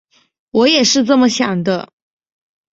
[0.49, 1.91] 我也是这么想的